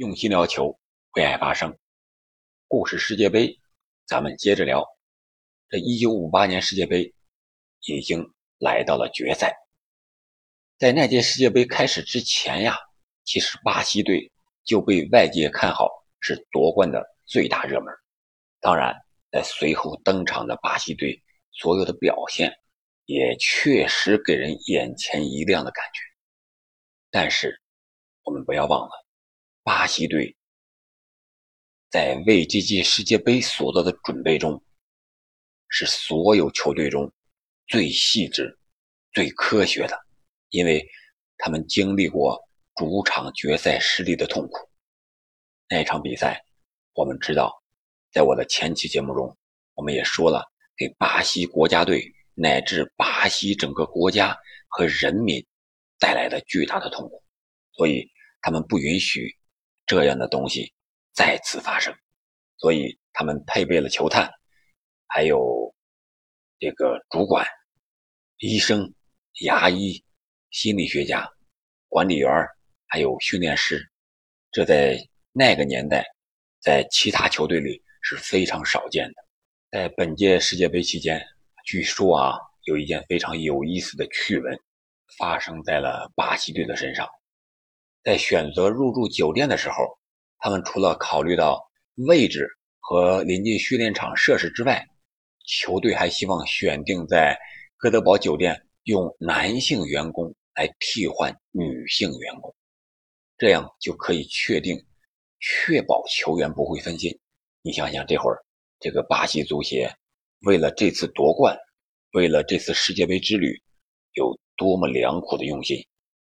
[0.00, 0.80] 用心聊球，
[1.12, 1.78] 为爱发声。
[2.68, 3.60] 故事世界杯，
[4.06, 4.82] 咱们接着聊。
[5.68, 7.14] 这一九五八年世界杯
[7.80, 9.54] 已经来到了决赛。
[10.78, 12.78] 在那届世界杯开始之前呀，
[13.24, 14.32] 其实巴西队
[14.64, 17.92] 就被外界看好是夺冠的最大热门。
[18.58, 18.94] 当然，
[19.30, 22.50] 在随后登场的巴西队所有的表现，
[23.04, 26.00] 也确实给人眼前一亮的感觉。
[27.10, 27.60] 但是，
[28.22, 29.06] 我们不要忘了。
[29.70, 30.36] 巴西队
[31.90, 34.60] 在为这届世界杯所做的准备中，
[35.68, 37.08] 是所有球队中
[37.68, 38.58] 最细致、
[39.12, 39.96] 最科学的，
[40.48, 40.84] 因为
[41.38, 42.36] 他们经历过
[42.74, 44.68] 主场决赛失利的痛苦。
[45.68, 46.44] 那场比赛，
[46.94, 47.62] 我们知道，
[48.10, 49.38] 在我的前期节目中，
[49.74, 55.46] 我们也说了，给巴西国家队乃至巴西整个国家和人民
[56.00, 57.22] 带来的巨大的痛苦，
[57.70, 58.10] 所以
[58.40, 59.38] 他们不允许。
[59.90, 60.72] 这样的东西
[61.12, 61.92] 再次发生，
[62.58, 64.30] 所以他们配备了球探，
[65.08, 65.74] 还有
[66.60, 67.44] 这个主管、
[68.38, 68.94] 医生、
[69.40, 70.00] 牙医、
[70.52, 71.28] 心理学家、
[71.88, 72.30] 管理员，
[72.86, 73.84] 还有训练师。
[74.52, 74.96] 这在
[75.32, 76.04] 那个年代，
[76.60, 79.14] 在其他球队里是非常少见的。
[79.72, 81.20] 在本届世界杯期间，
[81.64, 84.56] 据说啊，有一件非常有意思的趣闻
[85.18, 87.08] 发生在了巴西队的身上。
[88.02, 89.98] 在选择入住酒店的时候，
[90.38, 91.70] 他们除了考虑到
[92.06, 92.48] 位置
[92.78, 94.86] 和临近训练场设施之外，
[95.46, 97.38] 球队还希望选定在
[97.76, 102.54] 哥德堡酒店用男性员工来替换女性员工，
[103.36, 104.82] 这样就可以确定
[105.40, 107.18] 确保球员不会分心。
[107.62, 108.38] 你想想，这会儿
[108.78, 109.94] 这个巴西足协
[110.46, 111.56] 为了这次夺冠，
[112.12, 113.60] 为了这次世界杯之旅，
[114.12, 115.76] 有多么良苦的用心。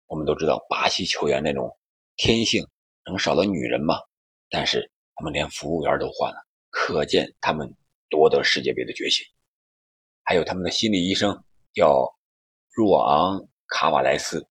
[0.06, 1.76] 我们都知道巴西球员那种
[2.16, 2.66] 天性
[3.06, 3.96] 能少了女人吗？
[4.50, 6.38] 但是他们连服务员都换了，
[6.70, 7.74] 可见他们
[8.08, 9.26] 夺得世界杯的决心。
[10.22, 12.08] 还有他们的心理医生叫
[12.70, 14.46] 若昂·卡瓦莱斯，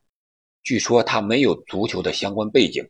[0.61, 2.89] 据说他没有足球的相关背景，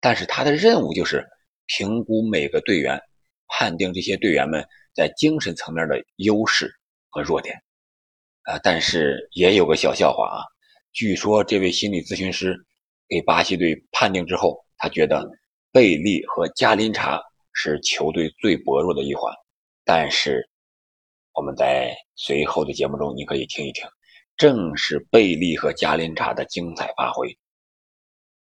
[0.00, 1.28] 但是他的任务就是
[1.66, 3.00] 评估每个队员，
[3.48, 6.72] 判定这些队员们在精神层面的优势
[7.08, 7.62] 和弱点。
[8.42, 10.51] 啊，但是也有个小笑话啊。
[10.92, 12.54] 据说这位心理咨询师
[13.08, 15.26] 给巴西队判定之后，他觉得
[15.72, 17.18] 贝利和加林查
[17.54, 19.32] 是球队最薄弱的一环。
[19.84, 20.46] 但是
[21.32, 23.84] 我们在随后的节目中，你可以听一听，
[24.36, 27.34] 正是贝利和加林查的精彩发挥，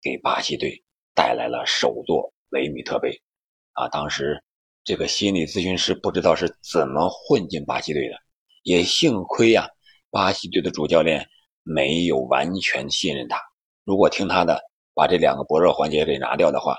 [0.01, 0.83] 给巴西队
[1.15, 3.11] 带来了首座雷米特杯。
[3.73, 4.43] 啊，当时
[4.85, 8.17] 这个心理咨询师不知道是怎么混进巴西队的，
[8.63, 9.69] 也幸亏呀，
[10.11, 11.29] 巴西队的主教练。
[11.63, 13.41] 没有完全信任他。
[13.85, 14.61] 如果听他的，
[14.95, 16.77] 把这两个薄弱环节给拿掉的话，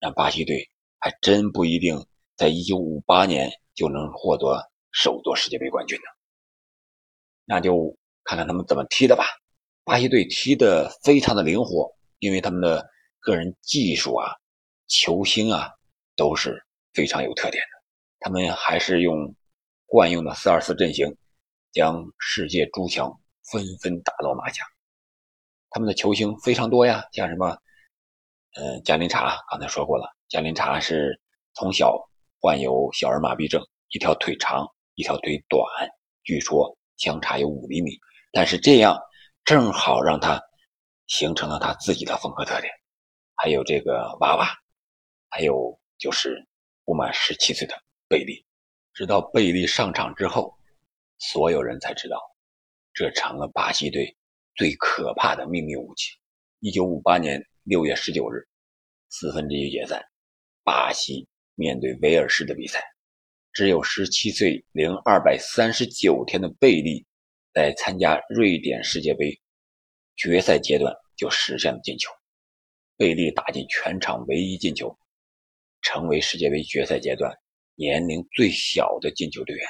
[0.00, 2.06] 那巴西队还真不一定
[2.36, 6.04] 在1958年就能获得首座世界杯冠军呢。
[7.44, 9.24] 那就看看他们怎么踢的吧。
[9.84, 12.88] 巴西队踢得非常的灵活，因为他们的
[13.18, 14.36] 个人技术啊、
[14.86, 15.70] 球星啊
[16.14, 17.82] 都是非常有特点的。
[18.20, 19.34] 他们还是用
[19.86, 21.16] 惯用的4-2-4阵型，
[21.72, 23.18] 将世界诸强。
[23.50, 24.64] 纷纷打落马甲，
[25.70, 27.56] 他们的球星非常多呀，像什么，
[28.54, 31.20] 呃，加林查，刚才说过了，加林查是
[31.54, 31.98] 从小
[32.40, 35.64] 患有小儿麻痹症，一条腿长，一条腿短，
[36.22, 37.98] 据说相差有五厘米，
[38.30, 38.98] 但是这样
[39.44, 40.40] 正好让他
[41.06, 42.72] 形成了他自己的风格特点。
[43.34, 44.48] 还有这个娃娃，
[45.28, 46.46] 还有就是
[46.84, 47.74] 不满十七岁的
[48.08, 48.44] 贝利，
[48.92, 50.56] 直到贝利上场之后，
[51.18, 52.31] 所有人才知道。
[52.94, 54.16] 这成了巴西队
[54.54, 56.12] 最可怕的秘密武器。
[56.60, 58.46] 一九五八年六月十九日，
[59.08, 60.06] 四分之一决赛，
[60.62, 62.82] 巴西面对威尔士的比赛，
[63.52, 67.04] 只有十七岁零二百三十九天的贝利，
[67.52, 69.40] 在参加瑞典世界杯
[70.14, 72.10] 决赛阶段就实现了进球。
[72.96, 74.96] 贝利打进全场唯一进球，
[75.80, 77.34] 成为世界杯决赛阶段
[77.74, 79.66] 年龄最小的进球队员。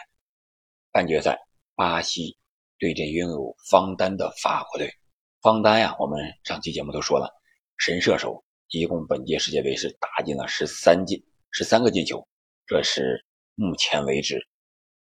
[0.90, 1.38] 半决赛，
[1.74, 2.36] 巴西。
[2.82, 4.92] 对阵拥有方丹的法国队，
[5.40, 7.32] 方丹呀，我们上期节目都说了，
[7.76, 12.26] 神射手，一共本届世界杯是打进了十三进，十三个进球，
[12.66, 13.24] 这是
[13.54, 14.48] 目前为止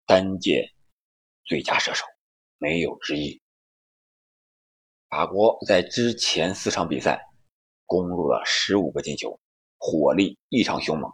[0.06, 0.72] 单届
[1.44, 2.06] 最佳射手，
[2.60, 3.42] 没有之一。
[5.10, 7.20] 法国在之前四场比赛
[7.88, 9.40] 攻入了十五个进球，
[9.80, 11.12] 火力异常凶猛，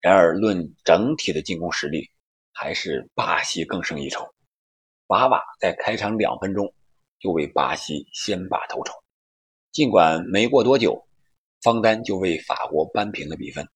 [0.00, 2.08] 然而论整体的进攻实力，
[2.52, 4.24] 还是巴西更胜一筹。
[5.12, 6.72] 娃娃在开场两分钟
[7.20, 8.94] 就为巴西先拔头筹，
[9.70, 11.06] 尽管没过多久，
[11.60, 13.68] 方丹就为法国扳平了比分。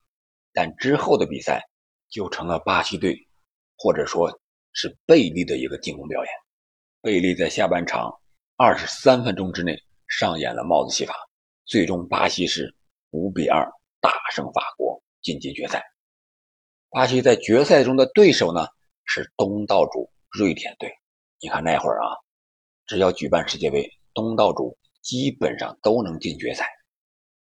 [0.54, 1.62] 但之后的比赛
[2.08, 3.28] 就成了巴西队，
[3.76, 4.40] 或者说
[4.72, 6.32] 是贝利的一个进攻表演。
[7.02, 8.10] 贝利在下半场
[8.56, 9.78] 二十三分钟之内
[10.08, 11.14] 上演了帽子戏法，
[11.66, 12.74] 最终巴西是
[13.10, 15.84] 五比二大胜法国，晋级决赛。
[16.88, 18.66] 巴西在决赛中的对手呢
[19.04, 20.90] 是东道主瑞典队。
[21.38, 22.16] 你看那会儿啊，
[22.86, 26.66] 只要举办世界杯，东道主基本上都能进决赛。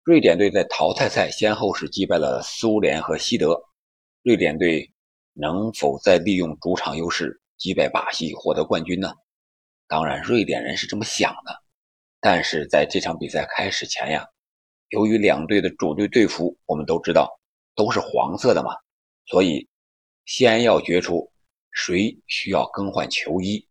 [0.04, 3.60] 瑞典队在淘汰赛先后是击败了苏联和西德，
[4.22, 4.92] 瑞典队
[5.32, 9.14] 能否再利用主场优势击败巴西获得冠军呢？
[9.88, 11.62] 当然，瑞典人是这么想的，
[12.20, 14.26] 但是在这场比赛开始前呀，
[14.90, 17.40] 由于两队的主队队服我们都知道
[17.74, 18.74] 都是黄色的嘛，
[19.26, 19.68] 所以
[20.24, 21.32] 先要决出
[21.72, 23.68] 谁需要更换球衣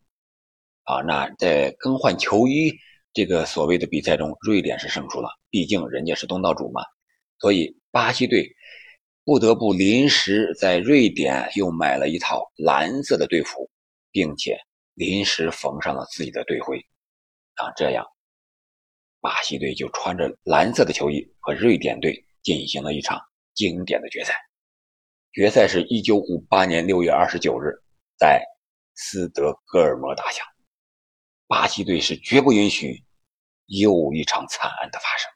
[0.91, 1.01] 啊。
[1.01, 2.71] 那在更换球衣。
[3.13, 6.81] 这个所谓的比赛中，瑞典是胜出了，毕竟人家是东道主嘛，
[7.39, 8.49] 所以巴西队
[9.25, 13.69] 不得不临时在瑞典又买了一套蓝色的队服，
[14.13, 14.57] 并且
[14.93, 16.77] 临时缝上了自己的队徽，
[17.55, 18.05] 啊，这样
[19.19, 23.19] 巴西队就穿着蓝色的球衣和瑞典队进行了一场
[23.53, 24.33] 经典的决赛。
[25.33, 27.73] 决赛是一九五八年六月二十九日
[28.17, 28.41] 在
[28.95, 30.47] 斯德哥尔摩打响。
[31.51, 33.03] 巴西队是绝不允许
[33.65, 35.29] 又一场惨案的发生。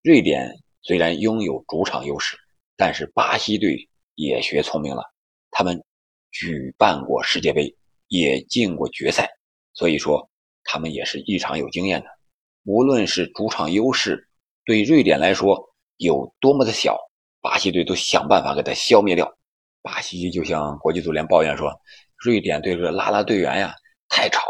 [0.00, 0.50] 瑞典
[0.80, 2.38] 虽然拥有主场优势，
[2.78, 5.02] 但是巴西队也学聪明了，
[5.50, 5.84] 他们
[6.30, 7.76] 举办过世界杯，
[8.08, 9.28] 也进过决赛，
[9.74, 10.30] 所以说
[10.64, 12.06] 他们也是异常有经验的。
[12.64, 14.30] 无论是主场优势
[14.64, 16.96] 对瑞典来说有多么的小，
[17.42, 19.30] 巴西队都想办法给它消灭掉。
[19.82, 21.70] 巴西就向国际足联抱怨说
[22.16, 23.74] ：“瑞典队这拉拉队员呀，
[24.08, 24.40] 太吵。”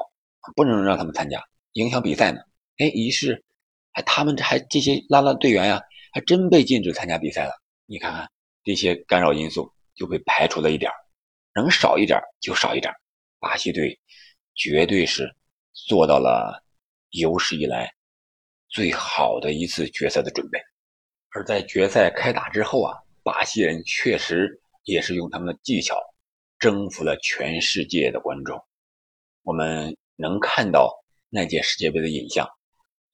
[0.56, 1.43] 不能让他们参加，
[1.73, 2.41] 影响比赛呢。
[2.79, 3.44] 哎，于是，
[3.93, 5.81] 还他们这还这些拉拉队员呀，
[6.12, 7.53] 还真被禁止参加比赛了。
[7.87, 8.29] 你看看
[8.65, 10.91] 这些干扰因素就被排除了一点
[11.55, 12.93] 能少一点就少一点
[13.39, 14.00] 巴西队
[14.55, 15.31] 绝对是
[15.73, 16.62] 做到了
[17.11, 17.93] 有史以来
[18.69, 20.59] 最好的一次决赛的准备。
[21.31, 25.97] 而在决赛开打之后啊，巴西人确实也是用他们的技巧
[26.59, 28.59] 征服了全世界的观众。
[29.43, 29.97] 我们。
[30.23, 30.89] 能看到
[31.29, 32.49] 那届世界杯的影像，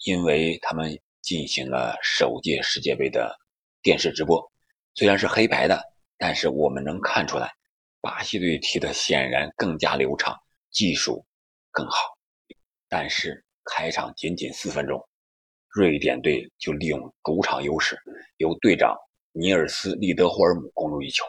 [0.05, 3.35] 因为他们进行了首届世界杯的
[3.81, 4.53] 电视直播，
[4.95, 5.83] 虽然是黑白的，
[6.19, 7.51] 但是我们能看出来，
[8.03, 10.37] 巴西队踢的显然更加流畅，
[10.71, 11.25] 技术
[11.71, 11.97] 更好。
[12.91, 15.03] 但是开场仅仅四分钟，
[15.71, 17.99] 瑞典队就利用主场优势，
[18.37, 18.95] 由队长
[19.33, 21.25] 尼尔斯·利德霍尔姆攻入一球，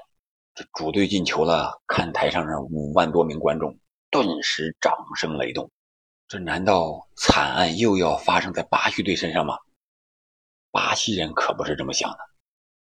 [0.54, 3.74] 这主队进球了，看台上的五万多名观众。
[4.12, 5.70] 顿时掌声雷动，
[6.28, 9.56] 这难道惨案又要发生在巴西队身上吗？
[10.72, 12.18] 巴西人可不是这么想的，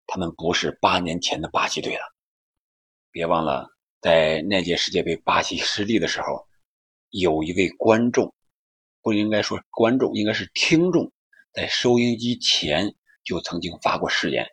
[0.08, 2.02] 他们不是八年前的巴西队了。
[3.12, 3.70] 别忘了，
[4.00, 6.48] 在那届世界杯巴西失利的时候，
[7.10, 8.34] 有一位观众，
[9.02, 11.12] 不应该说观众，应该是听众，
[11.52, 12.96] 在收音机前
[13.26, 14.48] 就曾经发过誓言：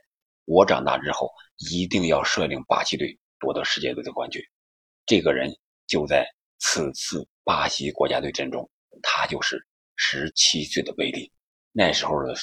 [0.46, 1.30] 我长大之后
[1.70, 4.42] 一定要率领巴西队夺得世界杯的冠军。
[5.06, 6.35] 这个人就在。
[6.58, 8.68] 此次巴西国家队阵中，
[9.02, 11.32] 他就是十七岁的贝利。
[11.72, 12.34] 那时候的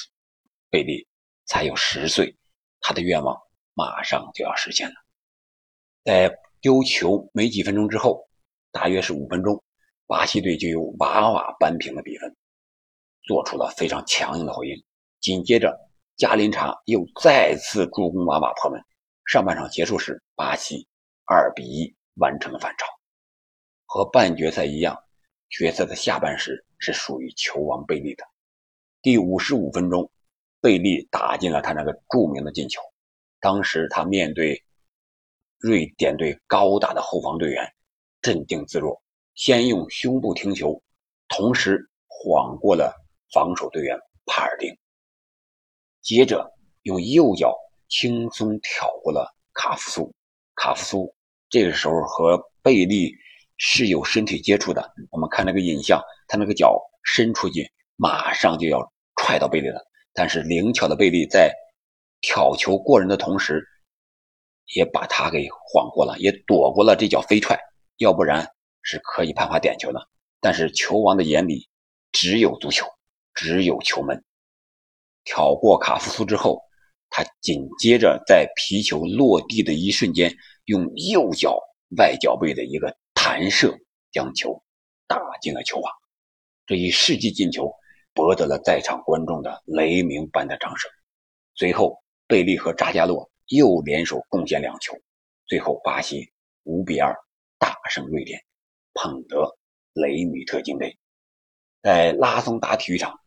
[0.70, 1.06] 贝利
[1.46, 2.36] 才有十岁，
[2.80, 3.36] 他的愿望
[3.74, 4.94] 马上就要实现了。
[6.04, 8.28] 在丢球没几分钟之后，
[8.70, 9.62] 大约是五分钟，
[10.06, 12.36] 巴西队就用娃娃扳平了比分，
[13.24, 14.84] 做出了非常强硬的回应。
[15.20, 15.74] 紧接着，
[16.16, 18.80] 加林查又再次助攻瓦瓦破门。
[19.26, 20.86] 上半场结束时，巴西
[21.24, 22.86] 二比一完成了反超。
[23.94, 25.04] 和半决赛一样，
[25.48, 28.24] 决赛的下半时是属于球王贝利的。
[29.00, 30.10] 第五十五分钟，
[30.60, 32.82] 贝利打进了他那个著名的进球。
[33.38, 34.60] 当时他面对
[35.58, 37.72] 瑞典队高大的后防队员，
[38.20, 39.00] 镇定自若，
[39.36, 40.82] 先用胸部停球，
[41.28, 42.92] 同时晃过了
[43.32, 43.96] 防守队员
[44.26, 44.76] 帕尔丁，
[46.00, 50.14] 接着用右脚轻松挑过了卡夫苏。
[50.56, 51.14] 卡夫苏
[51.48, 53.14] 这个时候和贝利。
[53.56, 54.92] 是有身体接触的。
[55.10, 59.80] 我们看那个影像，他那个脚伸出去，马上就要踹到贝利了。
[60.12, 61.52] 但是灵巧的贝利在
[62.20, 63.66] 挑球过人的同时，
[64.74, 67.58] 也把他给晃过了，也躲过了这脚飞踹。
[67.98, 68.46] 要不然
[68.82, 70.00] 是可以判罚点球的。
[70.40, 71.68] 但是球王的眼里
[72.12, 72.86] 只有足球，
[73.34, 74.24] 只有球门。
[75.24, 76.60] 挑过卡夫苏之后，
[77.08, 80.34] 他紧接着在皮球落地的一瞬间，
[80.66, 81.58] 用右脚
[81.96, 82.94] 外脚背的一个。
[83.26, 83.74] 弹射
[84.12, 84.62] 将球
[85.06, 85.90] 打进了球网，
[86.66, 87.74] 这一世纪进球
[88.12, 90.90] 博得了在场观众的雷鸣般的掌声。
[91.54, 94.94] 随后贝利和扎加洛又联手贡献两球，
[95.46, 96.30] 最后巴西
[96.64, 97.16] 五比二
[97.58, 98.38] 大胜瑞典，
[98.92, 99.56] 捧得
[99.94, 100.94] 雷米特金杯。
[101.80, 103.18] 在拉松达体育场，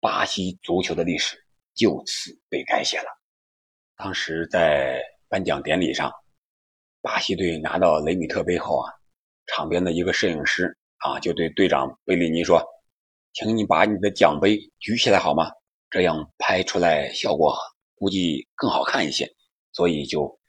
[0.00, 1.36] 巴西足球的历史
[1.72, 3.06] 就此被改写了。
[3.94, 6.10] 当时在颁奖典礼上，
[7.00, 8.92] 巴西队拿到雷米特杯后啊，
[9.46, 12.62] 场边的一个摄影师啊就对队长贝利尼说
[13.32, 15.50] ：“请你把你的奖杯举起来好吗？
[15.90, 17.56] 这样拍出来效果
[17.94, 19.30] 估计更好看一些。”
[19.72, 20.40] 所以就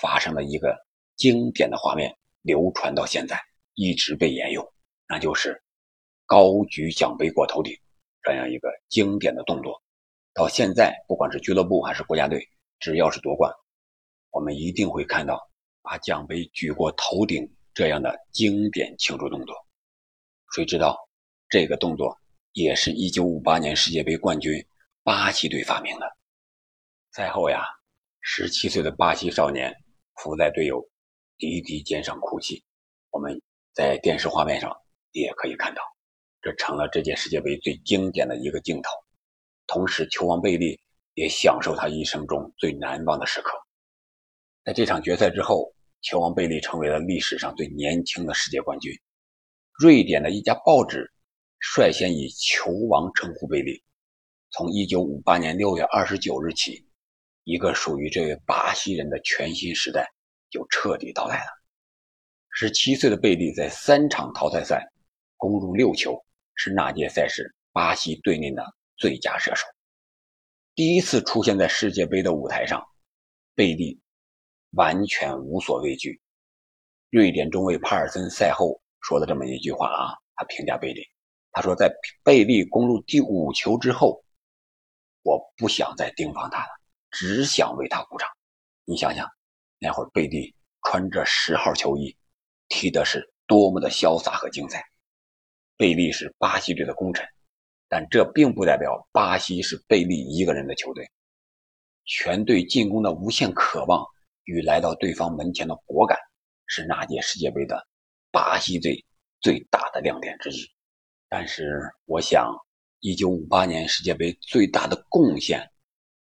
[0.00, 0.76] 发生了一个
[1.16, 3.40] 经典的画面，流传到现在，
[3.74, 4.66] 一直被沿用，
[5.08, 5.62] 那就是
[6.26, 7.72] 高举奖杯过头顶
[8.22, 9.80] 这样一个经典的动作。
[10.34, 12.44] 到现在，不管是俱乐部还是国家队，
[12.80, 13.52] 只要是夺冠，
[14.32, 15.40] 我们一定会看到
[15.80, 19.54] 把奖杯举过头顶这样的经典庆祝动作。
[20.54, 20.98] 谁知道
[21.48, 22.18] 这个动作
[22.52, 24.64] 也是一九五八年世界杯冠军
[25.02, 26.06] 巴西队发明的。
[27.10, 27.62] 赛后呀。
[28.24, 29.74] 十七岁的巴西少年
[30.14, 30.80] 伏在队友
[31.38, 32.62] 迪迪肩上哭泣，
[33.10, 33.42] 我们
[33.74, 34.72] 在电视画面上
[35.10, 35.82] 也可以看到，
[36.40, 38.90] 这成了这届世界杯最经典的一个镜头。
[39.66, 40.80] 同时，球王贝利
[41.14, 43.58] 也享受他一生中最难忘的时刻。
[44.62, 48.92] 在这场决赛之后，球王贝利成为了历史上最年轻的世界冠军。
[49.80, 51.10] 瑞典的一家报纸
[51.60, 53.82] 率先以“球王”称呼贝利。
[54.50, 56.86] 从1958年6月29日起。
[57.44, 60.06] 一个属于这位巴西人的全新时代
[60.48, 61.50] 就彻底到来了。
[62.50, 64.92] 十七岁的贝利在三场淘汰赛
[65.36, 68.64] 攻入六球，是那届赛事巴西队内的
[68.96, 69.66] 最佳射手。
[70.76, 72.80] 第一次出现在世界杯的舞台上，
[73.56, 74.00] 贝利
[74.72, 76.20] 完全无所畏惧。
[77.10, 81.02] 瑞典中卫帕尔森赛后说了这么一句话啊，他评价贝利，
[81.50, 84.24] 他说：“在贝利攻入第五球之后，
[85.22, 86.68] 我不想再盯防他了。”
[87.14, 88.26] 只想为他鼓掌。
[88.86, 89.28] 你想想，
[89.78, 92.16] 那会儿贝利穿着十号球衣，
[92.68, 94.82] 踢的是多么的潇洒和精彩。
[95.76, 97.26] 贝利是巴西队的功臣，
[97.86, 101.06] 但这并不代表巴西是贝利一个人的球队。
[102.06, 104.06] 全队进攻的无限渴望
[104.44, 106.18] 与来到对方门前的果敢，
[106.66, 107.86] 是那届世界杯的
[108.30, 109.04] 巴西队
[109.40, 110.70] 最大的亮点之一。
[111.28, 112.54] 但是，我想
[113.00, 115.68] ，1958年世界杯最大的贡献。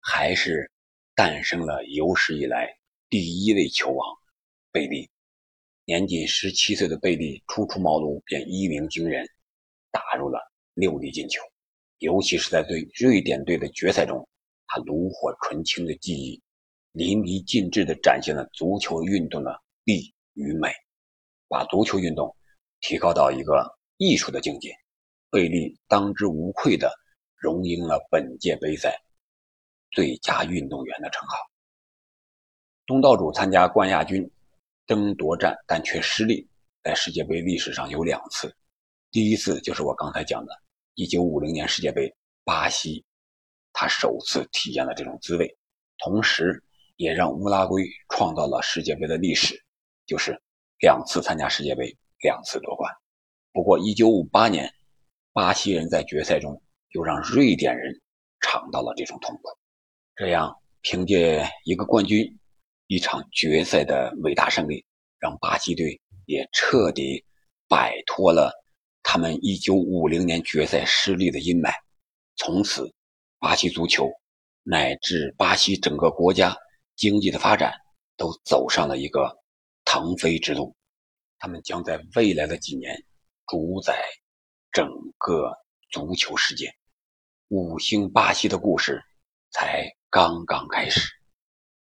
[0.03, 0.71] 还是
[1.13, 2.75] 诞生了有史以来
[3.07, 4.17] 第一位球王
[4.71, 5.07] 贝利。
[5.85, 9.23] 年仅十七岁的贝利初出茅庐便一鸣惊人，
[9.91, 10.39] 打入了
[10.73, 11.39] 六粒进球。
[11.99, 14.27] 尤其是在对瑞典队的决赛中，
[14.65, 16.41] 他炉火纯青的技艺
[16.91, 20.71] 淋漓尽致地展现了足球运动的力与美，
[21.47, 22.35] 把足球运动
[22.79, 24.73] 提高到一个艺术的境界。
[25.29, 26.91] 贝利当之无愧地
[27.37, 29.01] 荣膺了本届杯赛。
[29.93, 31.35] 最佳运动员的称号。
[32.85, 34.31] 东道主参加冠亚军
[34.87, 36.47] 争夺战，但却失利，
[36.81, 38.55] 在世界杯历史上有两次。
[39.11, 40.53] 第一次就是我刚才讲的
[40.95, 42.13] 1950年世界杯，
[42.45, 43.03] 巴西，
[43.73, 45.57] 他首次体验了这种滋味，
[45.97, 46.63] 同时
[47.01, 49.55] 也让乌拉圭创造了世界杯的历史，
[50.05, 50.39] 就是
[50.81, 52.93] 两次参加世界杯，两次夺冠。
[53.51, 54.71] 不过1958年，
[55.33, 57.99] 巴西人在决赛中又让瑞典人
[58.39, 59.49] 尝到了这种痛苦。
[60.15, 62.23] 这样，凭借一个冠军、
[62.85, 64.85] 一场决赛的伟大胜利，
[65.17, 67.25] 让巴西队也彻底
[67.67, 68.53] 摆脱了
[69.01, 71.73] 他们1950年决赛失利的阴霾。
[72.35, 72.93] 从此，
[73.39, 74.07] 巴西足球
[74.61, 76.55] 乃至巴西整个国家
[76.95, 77.73] 经济的发展
[78.17, 79.37] 都走上了一个
[79.85, 80.75] 腾飞之路。
[81.37, 82.95] 他们将在未来的几年
[83.47, 84.03] 主宰
[84.71, 85.51] 整个
[85.89, 86.71] 足球世界。
[87.47, 89.01] 五星巴西的故事
[89.49, 89.91] 才。
[90.11, 91.20] 刚刚开始。